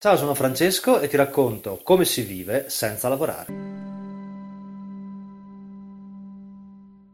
Ciao, 0.00 0.16
sono 0.16 0.34
Francesco 0.34 1.00
e 1.00 1.08
ti 1.08 1.16
racconto 1.16 1.80
come 1.82 2.04
si 2.04 2.22
vive 2.22 2.66
senza 2.68 3.08
lavorare. 3.08 3.52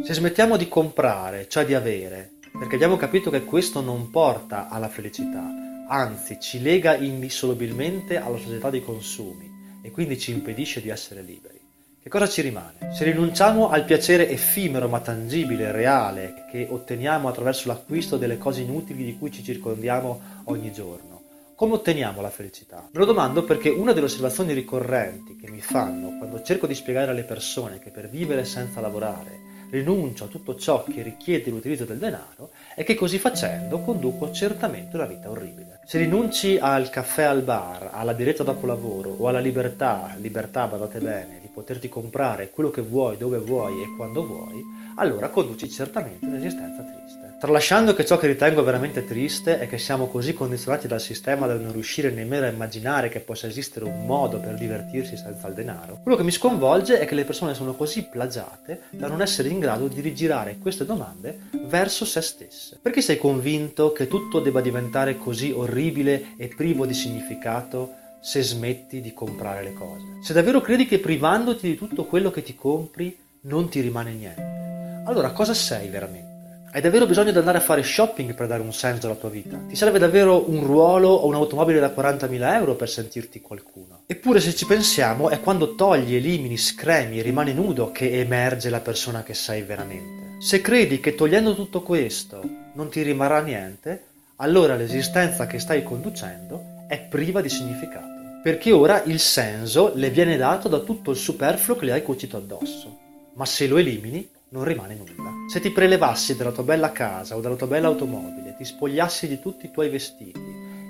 Se 0.00 0.14
smettiamo 0.14 0.56
di 0.56 0.68
comprare, 0.68 1.48
cioè 1.48 1.64
di 1.64 1.74
avere, 1.74 2.34
perché 2.56 2.76
abbiamo 2.76 2.96
capito 2.96 3.30
che 3.30 3.42
questo 3.42 3.80
non 3.80 4.10
porta 4.10 4.68
alla 4.68 4.86
felicità, 4.86 5.44
anzi 5.88 6.38
ci 6.38 6.62
lega 6.62 6.94
indissolubilmente 6.94 8.16
alla 8.16 8.38
società 8.38 8.70
dei 8.70 8.84
consumi 8.84 9.80
e 9.82 9.90
quindi 9.90 10.16
ci 10.16 10.30
impedisce 10.30 10.80
di 10.80 10.88
essere 10.88 11.22
liberi, 11.22 11.60
che 12.00 12.08
cosa 12.08 12.28
ci 12.28 12.42
rimane? 12.42 12.94
Se 12.94 13.02
rinunciamo 13.02 13.70
al 13.70 13.84
piacere 13.84 14.30
effimero 14.30 14.86
ma 14.86 15.00
tangibile, 15.00 15.72
reale, 15.72 16.46
che 16.48 16.68
otteniamo 16.70 17.28
attraverso 17.28 17.66
l'acquisto 17.66 18.16
delle 18.16 18.38
cose 18.38 18.60
inutili 18.60 19.04
di 19.04 19.18
cui 19.18 19.32
ci 19.32 19.42
circondiamo 19.42 20.20
ogni 20.44 20.70
giorno, 20.72 21.17
come 21.58 21.74
otteniamo 21.74 22.20
la 22.20 22.30
felicità? 22.30 22.88
Me 22.88 23.00
lo 23.00 23.04
domando 23.04 23.42
perché 23.42 23.68
una 23.68 23.92
delle 23.92 24.06
osservazioni 24.06 24.52
ricorrenti 24.52 25.34
che 25.34 25.50
mi 25.50 25.60
fanno 25.60 26.16
quando 26.16 26.40
cerco 26.40 26.68
di 26.68 26.74
spiegare 26.76 27.10
alle 27.10 27.24
persone 27.24 27.80
che 27.80 27.90
per 27.90 28.08
vivere 28.08 28.44
senza 28.44 28.80
lavorare 28.80 29.66
rinuncio 29.70 30.24
a 30.24 30.28
tutto 30.28 30.54
ciò 30.54 30.84
che 30.84 31.02
richiede 31.02 31.50
l'utilizzo 31.50 31.84
del 31.84 31.98
denaro 31.98 32.50
è 32.76 32.84
che 32.84 32.94
così 32.94 33.18
facendo 33.18 33.80
conduco 33.80 34.30
certamente 34.30 34.94
una 34.94 35.06
vita 35.06 35.28
orribile. 35.28 35.80
Se 35.84 35.98
rinunci 35.98 36.58
al 36.60 36.90
caffè 36.90 37.24
al 37.24 37.42
bar, 37.42 37.90
alla 37.92 38.12
diretta 38.12 38.44
dopo 38.44 38.64
lavoro 38.64 39.16
o 39.18 39.26
alla 39.26 39.40
libertà, 39.40 40.14
libertà 40.18 40.68
badate 40.68 41.00
bene, 41.00 41.40
poterti 41.58 41.88
comprare 41.88 42.50
quello 42.50 42.70
che 42.70 42.82
vuoi, 42.82 43.16
dove 43.16 43.38
vuoi 43.38 43.82
e 43.82 43.96
quando 43.96 44.24
vuoi, 44.24 44.64
allora 44.94 45.28
conduci 45.28 45.68
certamente 45.68 46.24
un'esistenza 46.24 46.82
triste. 46.82 47.36
Tralasciando 47.40 47.94
che 47.94 48.04
ciò 48.04 48.16
che 48.16 48.28
ritengo 48.28 48.62
veramente 48.62 49.04
triste 49.04 49.58
è 49.58 49.68
che 49.68 49.78
siamo 49.78 50.06
così 50.06 50.34
condizionati 50.34 50.86
dal 50.86 51.00
sistema 51.00 51.46
da 51.46 51.54
non 51.54 51.72
riuscire 51.72 52.10
nemmeno 52.10 52.46
a 52.46 52.48
immaginare 52.48 53.08
che 53.08 53.20
possa 53.20 53.46
esistere 53.48 53.84
un 53.84 54.06
modo 54.06 54.38
per 54.38 54.54
divertirsi 54.54 55.16
senza 55.16 55.46
il 55.48 55.54
denaro, 55.54 56.00
quello 56.02 56.16
che 56.16 56.24
mi 56.24 56.30
sconvolge 56.30 57.00
è 57.00 57.06
che 57.06 57.14
le 57.16 57.24
persone 57.24 57.54
sono 57.54 57.74
così 57.74 58.04
plagiate 58.04 58.82
da 58.90 59.08
non 59.08 59.20
essere 59.20 59.48
in 59.48 59.58
grado 59.58 59.88
di 59.88 60.00
rigirare 60.00 60.58
queste 60.58 60.84
domande 60.84 61.38
verso 61.64 62.04
se 62.04 62.20
stesse. 62.20 62.78
Perché 62.80 63.00
sei 63.00 63.18
convinto 63.18 63.92
che 63.92 64.06
tutto 64.06 64.40
debba 64.40 64.60
diventare 64.60 65.16
così 65.16 65.50
orribile 65.50 66.34
e 66.36 66.48
privo 66.48 66.86
di 66.86 66.94
significato 66.94 68.06
se 68.20 68.42
smetti 68.42 69.00
di 69.00 69.14
comprare 69.14 69.62
le 69.62 69.72
cose? 69.72 70.04
Se 70.22 70.32
davvero 70.32 70.60
credi 70.60 70.86
che 70.86 70.98
privandoti 70.98 71.68
di 71.68 71.76
tutto 71.76 72.04
quello 72.04 72.30
che 72.30 72.42
ti 72.42 72.54
compri 72.54 73.16
non 73.42 73.68
ti 73.68 73.80
rimane 73.80 74.12
niente, 74.12 75.02
allora 75.06 75.30
cosa 75.32 75.54
sei 75.54 75.88
veramente? 75.88 76.26
Hai 76.70 76.82
davvero 76.82 77.06
bisogno 77.06 77.30
di 77.32 77.38
andare 77.38 77.56
a 77.56 77.62
fare 77.62 77.82
shopping 77.82 78.34
per 78.34 78.46
dare 78.46 78.60
un 78.60 78.74
senso 78.74 79.06
alla 79.06 79.16
tua 79.16 79.30
vita? 79.30 79.56
Ti 79.56 79.74
serve 79.74 79.98
davvero 79.98 80.50
un 80.50 80.64
ruolo 80.64 81.08
o 81.08 81.26
un'automobile 81.26 81.80
da 81.80 81.88
40.000 81.88 82.52
euro 82.52 82.74
per 82.74 82.90
sentirti 82.90 83.40
qualcuno? 83.40 84.02
Eppure 84.06 84.38
se 84.38 84.54
ci 84.54 84.66
pensiamo 84.66 85.30
è 85.30 85.40
quando 85.40 85.74
togli, 85.74 86.14
elimini, 86.14 86.58
scremi, 86.58 87.22
rimani 87.22 87.54
nudo 87.54 87.90
che 87.90 88.20
emerge 88.20 88.68
la 88.68 88.80
persona 88.80 89.22
che 89.22 89.32
sei 89.32 89.62
veramente. 89.62 90.36
Se 90.40 90.60
credi 90.60 91.00
che 91.00 91.14
togliendo 91.14 91.54
tutto 91.54 91.80
questo 91.80 92.42
non 92.74 92.90
ti 92.90 93.00
rimarrà 93.00 93.40
niente, 93.40 94.04
allora 94.36 94.76
l'esistenza 94.76 95.46
che 95.46 95.58
stai 95.58 95.82
conducendo 95.82 96.76
è 96.88 96.98
priva 97.00 97.40
di 97.40 97.48
significato. 97.48 98.40
Perché 98.42 98.72
ora 98.72 99.02
il 99.04 99.20
senso 99.20 99.92
le 99.94 100.10
viene 100.10 100.36
dato 100.36 100.68
da 100.68 100.80
tutto 100.80 101.10
il 101.10 101.16
superfluo 101.16 101.76
che 101.76 101.84
le 101.84 101.92
hai 101.92 102.02
cucito 102.02 102.36
addosso. 102.36 102.98
Ma 103.34 103.44
se 103.44 103.66
lo 103.66 103.76
elimini, 103.76 104.28
non 104.50 104.64
rimane 104.64 104.94
nulla. 104.94 105.30
Se 105.48 105.60
ti 105.60 105.70
prelevassi 105.70 106.34
dalla 106.34 106.52
tua 106.52 106.62
bella 106.62 106.90
casa 106.90 107.36
o 107.36 107.40
dalla 107.40 107.56
tua 107.56 107.66
bella 107.66 107.88
automobile, 107.88 108.54
ti 108.56 108.64
spogliassi 108.64 109.28
di 109.28 109.38
tutti 109.38 109.66
i 109.66 109.70
tuoi 109.70 109.90
vestiti 109.90 110.40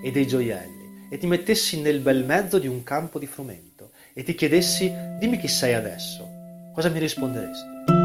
e 0.02 0.10
dei 0.10 0.26
gioielli 0.26 1.08
e 1.10 1.18
ti 1.18 1.26
mettessi 1.26 1.80
nel 1.80 2.00
bel 2.00 2.24
mezzo 2.24 2.58
di 2.58 2.68
un 2.68 2.82
campo 2.82 3.18
di 3.18 3.26
frumento 3.26 3.90
e 4.12 4.22
ti 4.22 4.34
chiedessi 4.34 4.92
dimmi 5.18 5.38
chi 5.38 5.48
sei 5.48 5.74
adesso, 5.74 6.28
cosa 6.74 6.88
mi 6.90 6.98
risponderesti? 6.98 7.97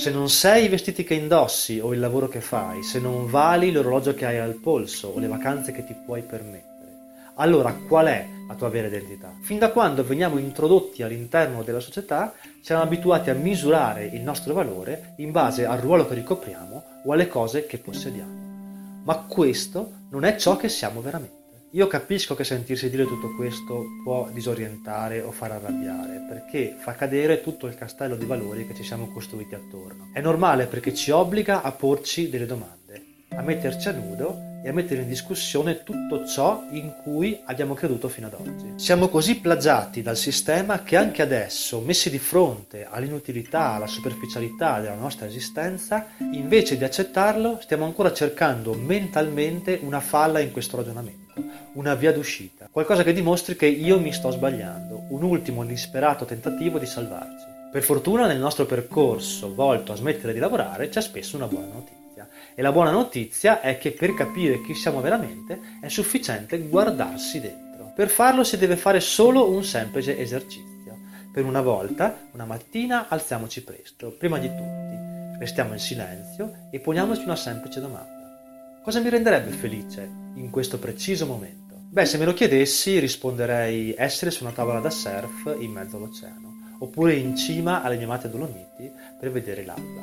Se 0.00 0.10
non 0.10 0.30
sei 0.30 0.64
i 0.64 0.68
vestiti 0.68 1.04
che 1.04 1.12
indossi 1.12 1.78
o 1.78 1.92
il 1.92 2.00
lavoro 2.00 2.26
che 2.26 2.40
fai, 2.40 2.82
se 2.82 2.98
non 2.98 3.28
vali 3.28 3.70
l'orologio 3.70 4.14
che 4.14 4.24
hai 4.24 4.38
al 4.38 4.54
polso 4.54 5.08
o 5.08 5.18
le 5.18 5.26
vacanze 5.26 5.72
che 5.72 5.84
ti 5.84 5.92
puoi 5.92 6.22
permettere, 6.22 6.96
allora 7.34 7.74
qual 7.86 8.06
è 8.06 8.26
la 8.48 8.54
tua 8.54 8.70
vera 8.70 8.86
identità? 8.86 9.30
Fin 9.42 9.58
da 9.58 9.70
quando 9.70 10.02
veniamo 10.02 10.38
introdotti 10.38 11.02
all'interno 11.02 11.62
della 11.62 11.80
società, 11.80 12.32
siamo 12.62 12.80
abituati 12.80 13.28
a 13.28 13.34
misurare 13.34 14.06
il 14.06 14.22
nostro 14.22 14.54
valore 14.54 15.12
in 15.16 15.32
base 15.32 15.66
al 15.66 15.80
ruolo 15.80 16.08
che 16.08 16.14
ricopriamo 16.14 16.84
o 17.04 17.12
alle 17.12 17.28
cose 17.28 17.66
che 17.66 17.76
possediamo. 17.76 19.02
Ma 19.04 19.16
questo 19.28 19.92
non 20.08 20.24
è 20.24 20.34
ciò 20.36 20.56
che 20.56 20.70
siamo 20.70 21.02
veramente. 21.02 21.39
Io 21.74 21.86
capisco 21.86 22.34
che 22.34 22.42
sentirsi 22.42 22.90
dire 22.90 23.04
tutto 23.04 23.32
questo 23.36 23.84
può 24.02 24.28
disorientare 24.32 25.20
o 25.20 25.30
far 25.30 25.52
arrabbiare, 25.52 26.26
perché 26.28 26.74
fa 26.76 26.94
cadere 26.94 27.42
tutto 27.42 27.68
il 27.68 27.76
castello 27.76 28.16
di 28.16 28.24
valori 28.24 28.66
che 28.66 28.74
ci 28.74 28.82
siamo 28.82 29.12
costruiti 29.12 29.54
attorno. 29.54 30.08
È 30.12 30.20
normale 30.20 30.66
perché 30.66 30.92
ci 30.92 31.12
obbliga 31.12 31.62
a 31.62 31.70
porci 31.70 32.28
delle 32.28 32.46
domande, 32.46 33.02
a 33.28 33.42
metterci 33.42 33.88
a 33.88 33.92
nudo 33.92 34.48
e 34.64 34.68
a 34.68 34.72
mettere 34.72 35.02
in 35.02 35.08
discussione 35.08 35.84
tutto 35.84 36.26
ciò 36.26 36.64
in 36.72 36.92
cui 37.04 37.40
abbiamo 37.44 37.74
creduto 37.74 38.08
fino 38.08 38.26
ad 38.26 38.34
oggi. 38.34 38.72
Siamo 38.74 39.06
così 39.06 39.38
plagiati 39.38 40.02
dal 40.02 40.16
sistema 40.16 40.82
che 40.82 40.96
anche 40.96 41.22
adesso, 41.22 41.78
messi 41.78 42.10
di 42.10 42.18
fronte 42.18 42.84
all'inutilità, 42.84 43.74
alla 43.74 43.86
superficialità 43.86 44.80
della 44.80 44.96
nostra 44.96 45.26
esistenza, 45.26 46.08
invece 46.32 46.76
di 46.76 46.82
accettarlo, 46.82 47.60
stiamo 47.62 47.84
ancora 47.84 48.12
cercando 48.12 48.74
mentalmente 48.74 49.78
una 49.80 50.00
falla 50.00 50.40
in 50.40 50.50
questo 50.50 50.76
ragionamento 50.76 51.29
una 51.74 51.94
via 51.94 52.12
d'uscita, 52.12 52.68
qualcosa 52.70 53.02
che 53.02 53.12
dimostri 53.12 53.56
che 53.56 53.66
io 53.66 53.98
mi 53.98 54.12
sto 54.12 54.30
sbagliando, 54.30 55.04
un 55.08 55.22
ultimo 55.22 55.64
disperato 55.64 56.24
tentativo 56.24 56.78
di 56.78 56.86
salvarci. 56.86 57.46
Per 57.70 57.82
fortuna 57.82 58.26
nel 58.26 58.38
nostro 58.38 58.66
percorso 58.66 59.54
volto 59.54 59.92
a 59.92 59.96
smettere 59.96 60.32
di 60.32 60.40
lavorare 60.40 60.88
c'è 60.88 61.00
spesso 61.00 61.36
una 61.36 61.46
buona 61.46 61.66
notizia. 61.72 62.28
E 62.54 62.62
la 62.62 62.72
buona 62.72 62.90
notizia 62.90 63.60
è 63.60 63.78
che 63.78 63.92
per 63.92 64.12
capire 64.14 64.60
chi 64.62 64.74
siamo 64.74 65.00
veramente 65.00 65.60
è 65.80 65.88
sufficiente 65.88 66.58
guardarsi 66.58 67.40
dentro. 67.40 67.92
Per 67.94 68.08
farlo 68.08 68.44
si 68.44 68.56
deve 68.56 68.76
fare 68.76 69.00
solo 69.00 69.48
un 69.48 69.62
semplice 69.62 70.18
esercizio. 70.18 70.98
Per 71.32 71.44
una 71.44 71.60
volta, 71.60 72.28
una 72.32 72.44
mattina 72.44 73.06
alziamoci 73.08 73.62
presto, 73.62 74.10
prima 74.10 74.38
di 74.38 74.48
tutti, 74.48 75.38
restiamo 75.38 75.72
in 75.72 75.78
silenzio 75.78 76.66
e 76.70 76.80
poniamoci 76.80 77.22
una 77.22 77.36
semplice 77.36 77.80
domanda. 77.80 78.80
Cosa 78.82 78.98
mi 78.98 79.10
renderebbe 79.10 79.50
felice 79.52 80.19
in 80.34 80.50
questo 80.50 80.78
preciso 80.78 81.26
momento? 81.26 81.74
Beh, 81.90 82.06
se 82.06 82.18
me 82.18 82.24
lo 82.24 82.34
chiedessi 82.34 82.98
risponderei 82.98 83.94
essere 83.96 84.30
su 84.30 84.44
una 84.44 84.52
tavola 84.52 84.80
da 84.80 84.90
surf 84.90 85.56
in 85.58 85.72
mezzo 85.72 85.96
all'oceano, 85.96 86.76
oppure 86.78 87.14
in 87.14 87.36
cima 87.36 87.82
alle 87.82 87.96
mie 87.96 88.04
amate 88.04 88.30
Dolomiti 88.30 88.90
per 89.18 89.32
vedere 89.32 89.64
l'alba. 89.64 90.02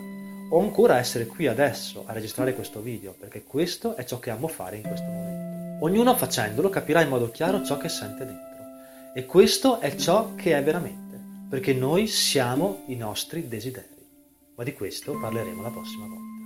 O 0.50 0.60
ancora 0.60 0.98
essere 0.98 1.26
qui 1.26 1.48
adesso 1.48 2.04
a 2.06 2.14
registrare 2.14 2.54
questo 2.54 2.82
video, 2.82 3.16
perché 3.18 3.44
questo 3.44 3.96
è 3.96 4.04
ciò 4.04 4.20
che 4.20 4.30
amo 4.30 4.48
fare 4.48 4.78
in 4.78 4.84
questo 4.84 5.08
momento. 5.08 5.86
Ognuno 5.86 6.16
facendolo 6.16 6.70
capirà 6.70 7.02
in 7.02 7.10
modo 7.10 7.32
chiaro 7.32 7.64
ciò 7.64 7.78
che 7.78 7.90
sente 7.90 8.26
dentro. 8.26 8.46
E 9.14 9.26
questo 9.26 9.80
è 9.80 9.96
ciò 9.96 10.36
che 10.36 10.58
è 10.58 10.64
veramente, 10.64 11.20
perché 11.50 11.74
noi 11.74 12.08
siamo 12.08 12.84
i 12.88 12.96
nostri 12.96 13.48
desideri. 13.48 13.96
Ma 14.56 14.64
di 14.64 14.74
questo 14.74 15.18
parleremo 15.20 15.62
la 15.62 15.72
prossima 15.72 16.06
volta. 16.06 16.37